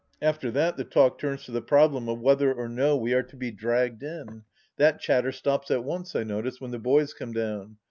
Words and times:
After 0.19 0.49
that 0.49 0.77
the 0.77 0.83
talk 0.83 1.19
turns 1.19 1.43
to 1.45 1.51
the 1.51 1.61
problem 1.61 2.09
of 2.09 2.19
whether 2.19 2.51
or 2.51 2.67
no 2.67 2.97
we 2.97 3.13
are 3.13 3.21
to 3.21 3.35
be 3.35 3.51
"dragged 3.51 4.01
in." 4.01 4.45
That 4.77 4.99
chatter 4.99 5.31
stops 5.31 5.69
at 5.69 5.83
once, 5.83 6.15
I 6.15 6.23
notice, 6.23 6.59
when 6.59 6.71
the 6.71 6.79
boys 6.79 7.13
come 7.13 7.33
down. 7.33 7.77